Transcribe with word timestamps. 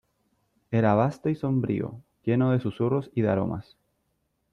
era 0.71 0.95
vasto 0.95 1.29
y 1.29 1.35
sombrío, 1.35 2.01
lleno 2.23 2.49
de 2.53 2.59
susurros 2.59 3.11
y 3.13 3.21
de 3.21 3.29
aromas. 3.29 3.77